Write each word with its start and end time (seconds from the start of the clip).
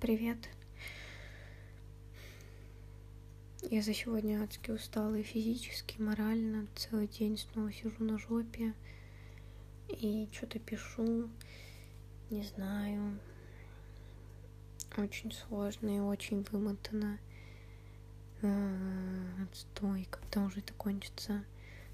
Привет. 0.00 0.38
Я 3.60 3.82
за 3.82 3.92
сегодня 3.92 4.42
адски 4.42 4.70
устала 4.70 5.16
и 5.16 5.22
физически, 5.22 5.96
и 5.98 6.02
морально. 6.02 6.66
Целый 6.74 7.08
день 7.08 7.36
снова 7.36 7.70
сижу 7.70 8.02
на 8.02 8.18
жопе 8.18 8.72
и 9.90 10.30
что-то 10.32 10.58
пишу. 10.60 11.28
Не 12.30 12.42
знаю. 12.42 13.18
Очень 14.96 15.30
сложно 15.30 15.94
и 15.94 16.00
очень 16.00 16.42
вымотано. 16.50 17.18
А, 18.40 18.74
отстой, 19.42 20.08
когда 20.10 20.46
уже 20.46 20.60
это 20.60 20.72
кончится. 20.72 21.44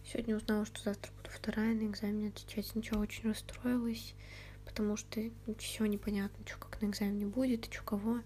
Сегодня 0.04 0.36
узнала, 0.36 0.66
что 0.66 0.80
завтра 0.84 1.10
буду 1.16 1.30
вторая 1.30 1.74
на 1.74 1.88
экзамене 1.88 2.28
отвечать. 2.28 2.68
Сначала 2.68 3.02
очень 3.02 3.28
расстроилась 3.28 4.14
потому 4.70 4.96
что 4.96 5.20
все 5.58 5.84
непонятно, 5.86 6.46
что 6.46 6.56
как 6.58 6.80
на 6.80 6.86
экзамене 6.86 7.26
будет, 7.26 7.66
и 7.68 7.72
что 7.72 7.82
кого. 7.82 8.20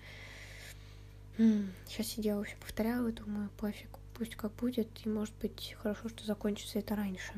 Сейчас 1.37 2.07
сидела, 2.07 2.45
все 2.45 2.57
повторяла, 2.57 3.11
думаю, 3.11 3.51
пофиг, 3.57 3.89
пусть 4.15 4.37
как 4.37 4.53
будет, 4.53 4.89
и 5.05 5.09
может 5.09 5.35
быть 5.41 5.75
хорошо, 5.81 6.09
что 6.09 6.25
закончится 6.25 6.79
это 6.79 6.95
раньше. 6.95 7.33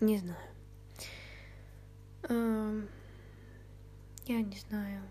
Не 0.00 0.18
знаю. 0.18 0.38
Я 4.26 4.40
не 4.40 4.56
знаю. 4.68 5.02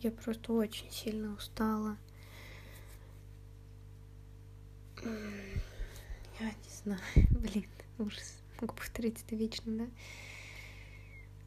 Я 0.00 0.10
просто 0.10 0.52
очень 0.52 0.90
сильно 0.90 1.32
устала. 1.32 1.96
Я 5.02 6.50
не 6.50 6.70
знаю. 6.82 7.00
Блин, 7.30 7.68
ужас. 7.98 8.42
Могу 8.60 8.74
повторить 8.74 9.22
это 9.26 9.36
вечно, 9.36 9.72
да? 9.72 9.86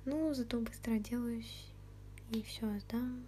Ну, 0.05 0.33
зато 0.33 0.59
быстро 0.59 0.95
оделаюсь 0.95 1.67
и 2.31 2.41
все, 2.41 2.79
сдам. 2.79 3.23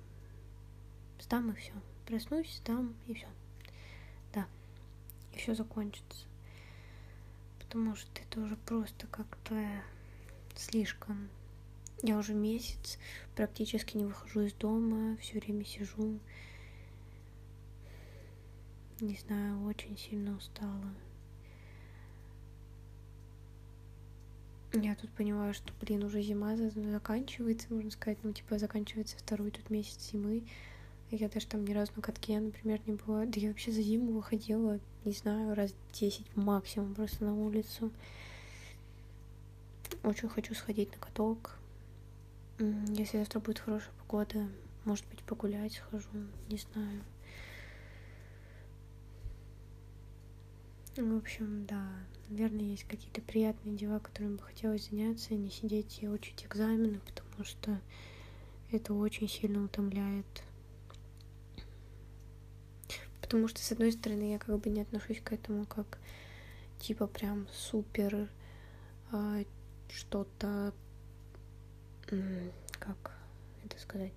Сдам 1.20 1.51
и 1.51 1.55
все. 1.55 1.71
Проснусь, 2.05 2.57
сдам 2.57 2.93
и 3.07 3.13
все. 3.13 3.27
Да. 4.34 4.45
Все 5.34 5.55
закончится. 5.55 6.26
Потому 7.59 7.96
что 7.96 8.09
это 8.21 8.41
уже 8.41 8.57
просто 8.57 9.07
как-то 9.07 9.55
слишком. 10.55 11.29
Я 12.03 12.18
уже 12.18 12.34
месяц 12.34 12.99
практически 13.35 13.96
не 13.96 14.05
выхожу 14.05 14.41
из 14.41 14.53
дома, 14.53 15.18
все 15.18 15.40
время 15.40 15.63
сижу. 15.63 16.20
Не 18.99 19.15
знаю, 19.15 19.63
очень 19.63 19.98
сильно 19.98 20.35
устала. 20.35 20.93
Я 24.81 24.95
тут 24.95 25.09
понимаю, 25.12 25.54
что, 25.54 25.71
блин, 25.81 26.04
уже 26.04 26.21
зима 26.21 26.55
заканчивается, 26.57 27.73
можно 27.73 27.91
сказать, 27.91 28.18
ну, 28.23 28.34
типа, 28.34 28.59
заканчивается 28.59 29.18
второй 29.18 29.51
тут 29.51 29.70
месяц 29.70 30.12
зимы. 30.12 30.43
Я 31.12 31.29
даже 31.29 31.48
там 31.48 31.63
ни 31.63 31.73
разу 31.73 31.93
на 31.95 32.01
катке, 32.01 32.40
например, 32.40 32.81
не 32.85 32.93
была. 32.93 33.26
Да 33.26 33.40
я 33.40 33.49
вообще 33.49 33.71
за 33.71 33.81
зиму 33.81 34.12
выходила, 34.12 34.79
не 35.05 35.13
знаю, 35.13 35.55
раз 35.55 35.73
десять 35.93 36.26
максимум 36.35 36.93
просто 36.93 37.23
на 37.23 37.34
улицу. 37.34 37.91
Очень 40.03 40.29
хочу 40.29 40.53
сходить 40.55 40.91
на 40.91 40.98
каток. 40.98 41.57
Если 42.59 43.18
завтра 43.18 43.40
будет 43.40 43.59
хорошая 43.59 43.93
погода, 43.99 44.48
может 44.84 45.05
быть, 45.07 45.21
погулять 45.23 45.73
схожу, 45.73 46.07
не 46.49 46.57
знаю. 46.57 47.01
В 50.98 51.18
общем, 51.18 51.65
да, 51.65 51.90
наверное, 52.29 52.68
есть 52.68 52.85
какие-то 52.85 53.20
приятные 53.20 53.76
дела, 53.76 53.99
которыми 53.99 54.38
бы 54.38 54.43
хотелось 54.43 54.90
заняться, 54.90 55.34
и 55.34 55.37
не 55.37 55.49
сидеть 55.49 55.99
и 56.02 56.07
учить 56.07 56.46
экзамены, 56.46 57.02
потому 57.05 57.43
что 57.43 57.82
это 58.71 58.93
очень 58.93 59.27
сильно 59.27 59.65
утомляет. 59.65 60.26
Потому 63.20 63.49
что, 63.49 63.60
с 63.60 63.74
одной 63.74 63.91
стороны, 63.91 64.31
я 64.31 64.40
как 64.40 64.57
бы 64.57 64.69
не 64.69 64.84
отношусь 64.84 65.19
к 65.19 65.34
этому 65.34 65.66
как 65.66 65.97
типа 66.80 67.08
прям 67.08 67.46
супер 67.52 68.30
э, 69.12 69.44
что-то, 69.90 70.74
как 72.80 73.18
это 73.66 73.78
сказать, 73.81 74.14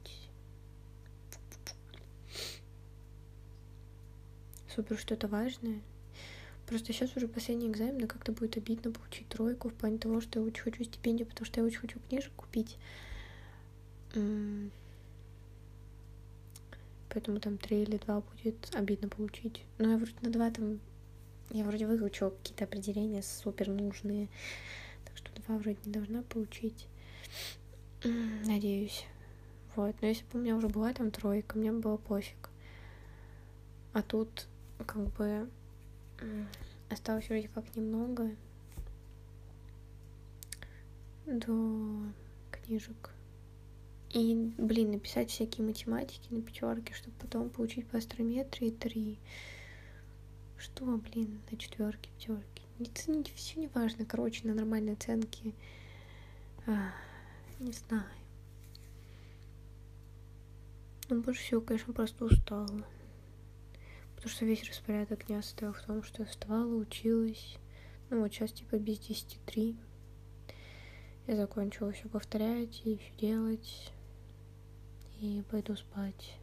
супер 4.72 4.96
что-то 4.96 5.26
важное. 5.26 5.82
Просто 6.68 6.92
сейчас 6.92 7.16
уже 7.16 7.28
последний 7.28 7.68
экзамен, 7.68 8.04
и 8.04 8.06
как-то 8.06 8.30
будет 8.32 8.58
обидно 8.58 8.92
получить 8.92 9.26
тройку 9.28 9.70
в 9.70 9.74
плане 9.74 9.96
того, 9.96 10.20
что 10.20 10.38
я 10.38 10.44
очень 10.44 10.62
хочу 10.62 10.84
стипендию, 10.84 11.26
потому 11.26 11.46
что 11.46 11.60
я 11.60 11.66
очень 11.66 11.78
хочу 11.78 11.98
книжек 11.98 12.32
купить. 12.36 12.76
Поэтому 17.08 17.40
там 17.40 17.56
три 17.56 17.82
или 17.82 17.96
два 17.96 18.20
будет 18.20 18.74
обидно 18.74 19.08
получить. 19.08 19.64
Но 19.78 19.92
я 19.92 19.96
вроде 19.96 20.12
на 20.20 20.30
два 20.30 20.50
там... 20.50 20.78
Я 21.50 21.64
вроде 21.64 21.86
выучила 21.86 22.28
какие-то 22.28 22.64
определения 22.64 23.22
супер 23.22 23.68
нужные. 23.68 24.28
Так 25.06 25.16
что 25.16 25.30
два 25.40 25.56
вроде 25.56 25.78
не 25.86 25.92
должна 25.92 26.22
получить. 26.22 26.86
Надеюсь. 28.44 29.06
Вот. 29.74 29.96
Но 30.02 30.08
если 30.08 30.24
бы 30.24 30.38
у 30.38 30.42
меня 30.42 30.54
уже 30.54 30.68
была 30.68 30.92
там 30.92 31.10
тройка, 31.10 31.56
мне 31.56 31.72
было 31.72 31.96
пофиг. 31.96 32.50
А 33.94 34.02
тут 34.02 34.46
как 34.86 35.08
бы 35.14 35.48
Осталось 36.90 37.28
вроде 37.28 37.48
как 37.48 37.76
немного 37.76 38.30
до 41.26 42.12
книжек. 42.50 43.10
И, 44.10 44.52
блин, 44.56 44.92
написать 44.92 45.30
всякие 45.30 45.66
математики 45.66 46.32
на 46.32 46.40
пятерке, 46.40 46.94
чтобы 46.94 47.14
потом 47.18 47.50
получить 47.50 47.86
по 47.86 47.98
астрометрии 47.98 48.70
три. 48.70 49.18
Что, 50.56 50.84
блин, 50.96 51.40
на 51.50 51.58
четверке, 51.58 52.10
пятерке. 52.18 52.62
Не, 52.78 52.90
не, 53.14 53.24
все 53.34 53.60
не 53.60 53.68
важно, 53.68 54.06
короче, 54.06 54.46
на 54.48 54.54
нормальные 54.54 54.94
оценки. 54.94 55.54
А, 56.66 56.90
не 57.58 57.72
знаю. 57.72 58.08
Ну, 61.10 61.20
больше 61.20 61.42
всего, 61.42 61.60
конечно, 61.60 61.92
просто 61.92 62.24
устала. 62.24 62.84
Потому 64.18 64.30
что 64.32 64.46
весь 64.46 64.68
распорядок 64.68 65.26
дня 65.26 65.42
состоял 65.42 65.72
в 65.72 65.80
том, 65.80 66.02
что 66.02 66.24
я 66.24 66.28
вставала, 66.28 66.74
училась. 66.74 67.56
Ну 68.10 68.20
вот 68.20 68.32
сейчас 68.32 68.50
типа 68.50 68.76
без 68.76 68.98
десяти 68.98 69.38
три. 69.46 69.76
Я 71.28 71.36
закончила 71.36 71.92
все 71.92 72.08
повторять 72.08 72.82
и 72.84 72.96
все 72.96 73.12
делать. 73.16 73.92
И 75.20 75.44
пойду 75.48 75.76
спать. 75.76 76.34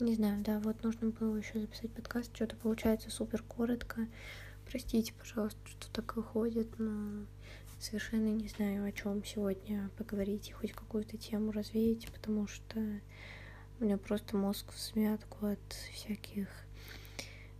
Не 0.00 0.14
знаю, 0.14 0.42
да, 0.42 0.58
вот 0.60 0.82
нужно 0.82 1.10
было 1.10 1.36
еще 1.36 1.60
записать 1.60 1.92
подкаст. 1.92 2.34
Что-то 2.34 2.56
получается 2.56 3.10
супер 3.10 3.42
коротко. 3.42 4.08
Простите, 4.70 5.12
пожалуйста, 5.12 5.60
что 5.66 5.92
так 5.92 6.16
выходит, 6.16 6.78
но 6.78 7.26
совершенно 7.78 8.30
не 8.30 8.48
знаю, 8.48 8.86
о 8.86 8.92
чем 8.92 9.22
сегодня 9.22 9.90
поговорить 9.98 10.48
и 10.48 10.52
хоть 10.52 10.72
какую-то 10.72 11.18
тему 11.18 11.52
развеять, 11.52 12.10
потому 12.10 12.46
что 12.46 12.80
у 13.80 13.84
меня 13.84 13.98
просто 13.98 14.36
мозг 14.36 14.72
в 14.72 14.78
смятку 14.78 15.46
от 15.46 15.72
всяких 15.92 16.48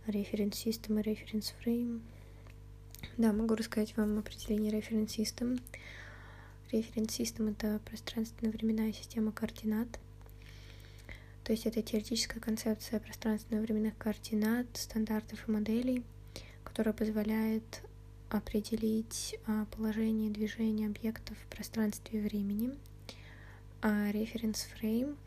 референс-систем 0.07 0.99
и 0.99 1.01
референс-фрейм. 1.01 2.01
Да, 3.17 3.33
могу 3.33 3.55
рассказать 3.55 3.95
вам 3.97 4.19
определение 4.19 4.71
референс-систем. 4.71 5.59
Референс-систем— 6.71 7.47
это 7.49 7.79
пространственно-временная 7.85 8.93
система 8.93 9.31
координат. 9.31 9.87
То 11.43 11.51
есть 11.51 11.65
это 11.65 11.81
теоретическая 11.81 12.39
концепция 12.39 12.99
пространственно-временных 12.99 13.97
координат, 13.97 14.67
стандартов 14.73 15.47
и 15.47 15.51
моделей, 15.51 16.03
которая 16.63 16.93
позволяет 16.93 17.81
определить 18.29 19.37
а, 19.47 19.65
положение 19.65 20.31
движения 20.31 20.87
объектов 20.87 21.37
в 21.37 21.47
пространстве 21.53 22.19
и 22.19 22.23
времени. 22.23 22.71
А 23.81 24.11
референс-фрейм— 24.11 25.17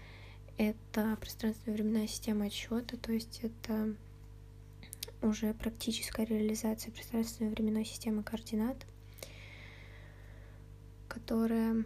это 0.58 1.16
пространственно-временная 1.20 2.08
система 2.08 2.46
отсчета, 2.46 2.96
то 2.96 3.12
есть 3.12 3.40
это 3.42 3.94
уже 5.22 5.54
практическая 5.54 6.26
реализация 6.26 6.92
пространственной 6.92 7.50
временной 7.50 7.84
системы 7.84 8.24
координат, 8.24 8.76
которая 11.06 11.84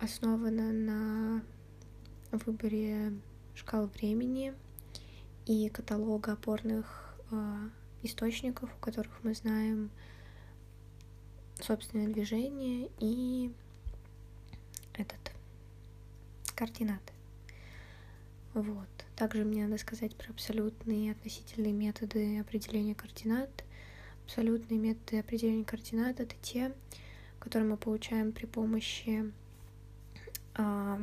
основана 0.00 0.72
на 0.72 1.42
выборе 2.32 3.12
шкал 3.54 3.86
времени 3.86 4.52
и 5.46 5.68
каталога 5.68 6.32
опорных 6.32 7.14
э, 7.30 7.68
источников, 8.02 8.74
у 8.74 8.80
которых 8.80 9.22
мы 9.22 9.34
знаем 9.34 9.90
собственное 11.60 12.08
движение 12.08 12.90
и 12.98 13.52
этот 14.94 15.29
координаты. 16.60 17.14
Вот. 18.52 18.88
Также 19.16 19.44
мне 19.44 19.64
надо 19.64 19.78
сказать 19.78 20.14
про 20.14 20.30
абсолютные 20.30 21.06
и 21.06 21.10
относительные 21.10 21.72
методы 21.72 22.38
определения 22.38 22.94
координат. 22.94 23.64
Абсолютные 24.26 24.78
методы 24.78 25.20
определения 25.20 25.64
координат— 25.64 26.20
это 26.20 26.34
те, 26.42 26.74
который 27.38 27.66
мы 27.66 27.78
получаем 27.78 28.32
при 28.32 28.44
помощи 28.44 29.32
а, 30.54 31.00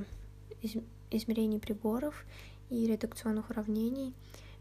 измерений 1.09 1.59
приборов 1.59 2.24
и 2.69 2.86
редукционных 2.86 3.50
уравнений 3.50 4.13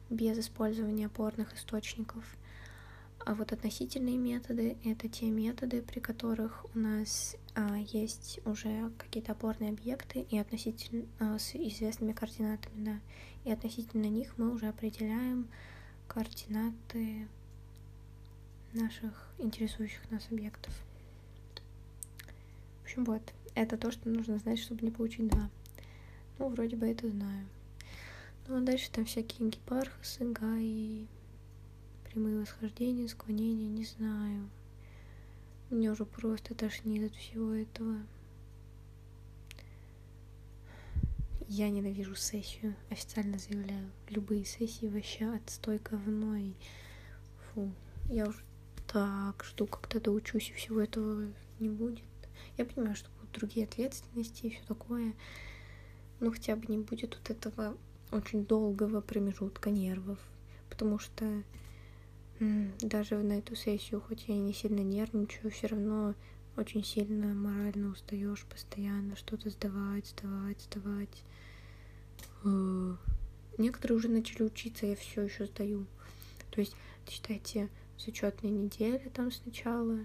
без 0.08 0.38
использования 0.38 1.06
опорных 1.06 1.54
источников. 1.54 2.24
А 3.26 3.34
вот 3.34 3.50
относительные 3.50 4.16
методы— 4.16 4.76
это 4.84 5.08
те 5.08 5.30
методы, 5.30 5.82
при 5.82 5.98
которых 5.98 6.64
у 6.76 6.78
нас 6.78 7.34
а, 7.56 7.76
есть 7.76 8.38
уже 8.44 8.92
какие-то 8.98 9.32
опорные 9.32 9.70
объекты 9.70 10.20
и 10.30 10.38
относительно 10.38 11.06
а, 11.18 11.36
с 11.36 11.56
известными 11.56 12.12
координатами, 12.12 12.84
да. 12.84 13.00
И 13.44 13.50
относительно 13.50 14.04
них 14.04 14.38
мы 14.38 14.52
уже 14.52 14.68
определяем 14.68 15.48
координаты 16.06 17.26
наших 18.72 19.28
интересующих 19.38 20.08
нас 20.12 20.28
объектов. 20.30 20.72
В 22.82 22.84
общем, 22.84 23.02
вот. 23.02 23.22
Это 23.56 23.76
то, 23.76 23.90
что 23.90 24.08
нужно 24.08 24.38
знать, 24.38 24.60
чтобы 24.60 24.84
не 24.84 24.92
получить 24.92 25.26
2. 25.26 25.50
Ну, 26.38 26.48
вроде 26.48 26.76
бы 26.76 26.86
это 26.86 27.10
знаю. 27.10 27.48
Ну, 28.46 28.58
а 28.58 28.60
дальше 28.60 28.88
там 28.92 29.04
всякие 29.04 29.48
гипархосы, 29.48 30.26
гаи, 30.26 31.08
прямые 32.16 32.40
восхождения, 32.40 33.08
склонения, 33.08 33.68
не 33.68 33.84
знаю. 33.84 34.48
Мне 35.68 35.90
уже 35.90 36.06
просто 36.06 36.54
тошнит 36.54 37.12
от 37.12 37.14
всего 37.14 37.52
этого. 37.52 37.98
Я 41.46 41.68
ненавижу 41.68 42.14
сессию, 42.14 42.74
официально 42.88 43.36
заявляю. 43.36 43.90
Любые 44.08 44.46
сессии 44.46 44.86
вообще 44.86 45.26
отстой 45.26 45.78
говно 45.78 46.38
фу. 47.52 47.70
Я 48.08 48.28
уже 48.28 48.42
так 48.86 49.44
жду, 49.44 49.66
когда 49.66 50.00
доучусь, 50.00 50.48
и 50.48 50.54
всего 50.54 50.80
этого 50.80 51.30
не 51.60 51.68
будет. 51.68 52.02
Я 52.56 52.64
понимаю, 52.64 52.96
что 52.96 53.10
будут 53.20 53.34
другие 53.34 53.66
ответственности 53.66 54.46
и 54.46 54.50
все 54.54 54.64
такое. 54.66 55.12
Но 56.20 56.30
хотя 56.30 56.56
бы 56.56 56.64
не 56.68 56.78
будет 56.78 57.18
вот 57.18 57.28
этого 57.28 57.76
очень 58.10 58.46
долгого 58.46 59.02
промежутка 59.02 59.68
нервов. 59.68 60.18
Потому 60.70 60.98
что 60.98 61.42
даже 62.38 63.16
на 63.16 63.38
эту 63.38 63.56
сессию, 63.56 64.00
хоть 64.00 64.28
я 64.28 64.34
и 64.34 64.38
не 64.38 64.52
сильно 64.52 64.80
нервничаю, 64.80 65.50
все 65.50 65.68
равно 65.68 66.14
очень 66.56 66.84
сильно 66.84 67.34
морально 67.34 67.90
устаешь 67.90 68.44
постоянно 68.44 69.16
что-то 69.16 69.50
сдавать, 69.50 70.06
сдавать, 70.06 70.60
сдавать. 70.62 71.22
Э, 72.44 72.96
некоторые 73.58 73.98
уже 73.98 74.08
начали 74.08 74.44
учиться, 74.44 74.86
я 74.86 74.96
все 74.96 75.22
еще 75.22 75.46
сдаю. 75.46 75.86
То 76.50 76.60
есть, 76.60 76.74
считайте, 77.08 77.68
зачетные 77.98 78.52
недели 78.52 79.10
там 79.14 79.30
сначала. 79.30 79.98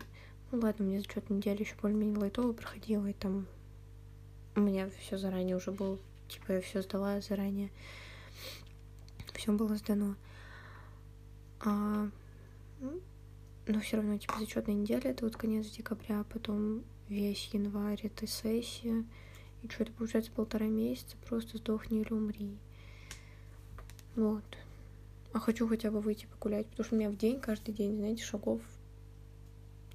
Ну 0.51 0.59
ладно, 0.59 0.85
у 0.85 0.89
меня 0.89 0.99
зачетная 0.99 1.37
неделя 1.37 1.59
еще 1.59 1.75
более-менее 1.81 2.17
лайтово 2.17 2.51
проходила, 2.51 3.07
и 3.07 3.13
там 3.13 3.47
у 4.55 4.59
меня 4.59 4.89
все 4.99 5.17
заранее 5.17 5.55
уже 5.55 5.71
было, 5.71 5.97
типа 6.27 6.53
я 6.53 6.61
все 6.61 6.81
сдала 6.81 7.21
заранее. 7.21 7.71
Все 9.33 9.53
было 9.53 9.75
сдано. 9.75 10.15
А, 11.61 12.09
но 13.67 13.79
все 13.79 13.97
равно, 13.97 14.17
типа, 14.17 14.35
зачетная 14.39 14.75
неделя 14.75 15.11
это 15.11 15.25
вот 15.25 15.35
конец 15.35 15.69
декабря, 15.69 16.21
а 16.21 16.23
потом 16.23 16.83
весь 17.07 17.49
январь 17.53 17.99
это 18.03 18.27
сессия. 18.27 19.05
И 19.61 19.69
что 19.69 19.83
это 19.83 19.91
получается 19.93 20.31
полтора 20.31 20.65
месяца, 20.65 21.15
просто 21.27 21.57
сдохни 21.57 22.01
или 22.01 22.13
умри. 22.13 22.57
Вот. 24.15 24.43
А 25.33 25.39
хочу 25.39 25.67
хотя 25.67 25.91
бы 25.91 26.01
выйти 26.01 26.25
погулять, 26.25 26.67
потому 26.67 26.85
что 26.85 26.95
у 26.95 26.99
меня 26.99 27.09
в 27.09 27.17
день, 27.17 27.39
каждый 27.39 27.73
день, 27.73 27.95
знаете, 27.95 28.23
шагов 28.23 28.61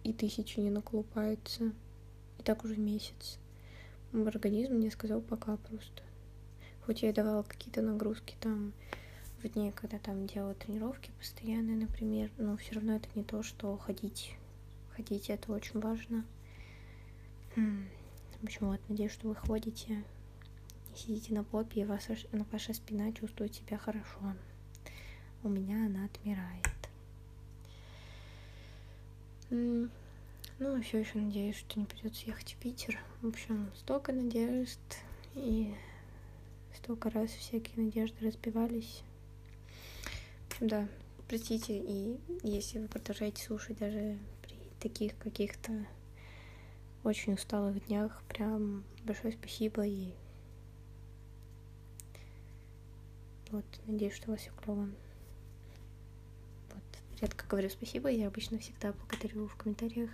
и 0.05 0.13
тысячи 0.13 0.61
не 0.61 0.71
наколупается. 0.71 1.73
И 2.39 2.43
так 2.43 2.65
уже 2.65 2.77
месяц. 2.77 3.39
Мой 4.13 4.29
организм 4.29 4.75
мне 4.75 4.91
сказал 4.91 5.21
пока 5.21 5.57
просто. 5.57 6.03
Хоть 6.85 7.03
я 7.03 7.11
и 7.11 7.13
давала 7.13 7.43
какие-то 7.43 7.83
нагрузки 7.83 8.37
там 8.41 8.73
дни, 9.43 9.73
когда 9.73 9.99
там 9.99 10.27
делала 10.27 10.55
тренировки 10.55 11.11
постоянные, 11.19 11.77
например, 11.77 12.31
но 12.39 12.57
все 12.57 12.75
равно 12.75 12.97
это 12.97 13.09
не 13.15 13.25
то, 13.25 13.43
что 13.43 13.77
ходить. 13.77 14.35
Ходить 14.95 15.31
это 15.31 15.53
очень 15.53 15.81
важно. 15.81 16.25
Общем, 18.43 18.69
вот, 18.69 18.81
надеюсь, 18.89 19.13
что 19.13 19.29
вы 19.29 19.35
ходите, 19.35 20.05
сидите 20.95 21.33
на 21.35 21.43
попе, 21.45 21.83
и 21.83 21.85
ваша, 21.85 22.17
ваша 22.53 22.75
спина 22.75 23.13
чувствует 23.13 23.55
себя 23.55 23.79
хорошо 23.79 24.35
у 25.47 25.49
меня 25.49 25.87
она 25.87 26.07
отмирает. 26.07 26.67
Ну, 30.59 30.83
все 30.83 30.99
еще 30.99 31.19
надеюсь, 31.19 31.57
что 31.57 31.79
не 31.79 31.87
придется 31.87 32.27
ехать 32.27 32.55
в 32.55 32.57
Питер. 32.57 32.99
В 33.23 33.29
общем, 33.29 33.71
столько 33.77 34.13
надежд 34.13 34.81
и 35.35 35.73
столько 36.75 37.11
раз 37.11 37.31
всякие 37.31 37.85
надежды 37.85 38.27
разбивались. 38.27 39.03
Да, 40.61 40.89
простите, 41.29 41.79
и 41.79 42.19
если 42.43 42.79
вы 42.79 42.89
продолжаете 42.89 43.45
слушать 43.45 43.79
даже 43.79 44.19
при 44.43 44.57
таких 44.81 45.17
каких-то 45.19 45.73
очень 47.05 47.35
усталых 47.35 47.85
днях, 47.87 48.23
прям 48.29 48.85
большое 49.05 49.35
спасибо 49.35 49.87
и 49.87 50.13
вот, 53.51 53.65
надеюсь, 53.87 54.15
что 54.15 54.29
у 54.29 54.31
вас 54.33 54.41
все 54.41 54.51
клево 54.63 54.89
редко 57.21 57.47
говорю 57.49 57.71
спасибо, 57.71 58.09
я 58.09 58.29
обычно 58.29 58.59
всегда 58.59 58.93
благодарю 58.93 59.49
в 59.49 59.57
комментариях. 59.57 60.11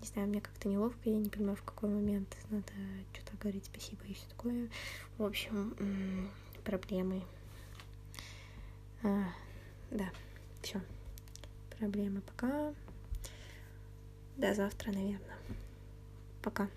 Не 0.00 0.06
знаю, 0.06 0.28
мне 0.28 0.40
как-то 0.40 0.68
неловко, 0.68 1.10
я 1.10 1.16
не 1.16 1.28
понимаю, 1.28 1.56
в 1.56 1.62
какой 1.62 1.88
момент 1.88 2.36
надо 2.50 2.72
что-то 3.12 3.36
говорить 3.38 3.64
спасибо 3.64 4.04
и 4.06 4.14
все 4.14 4.26
такое. 4.28 4.68
В 5.16 5.24
общем, 5.24 6.30
проблемы. 6.64 7.22
А, 9.02 9.24
да, 9.90 10.10
все. 10.62 10.80
Проблемы 11.78 12.20
пока. 12.20 12.74
До 14.36 14.54
завтра, 14.54 14.92
наверное. 14.92 15.36
Пока. 16.42 16.68